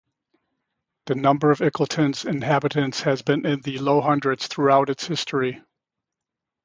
The 1.05 1.13
number 1.13 1.51
of 1.51 1.59
Ickleton's 1.61 2.25
inhabitants 2.25 3.01
has 3.03 3.21
been 3.21 3.45
in 3.45 3.61
the 3.61 3.77
low 3.77 4.01
hundreds 4.01 4.47
throughout 4.47 4.89
its 4.89 5.05
history. 5.05 5.61